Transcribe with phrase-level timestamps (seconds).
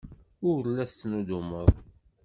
[0.49, 1.67] Ur la tettnuddumeḍ.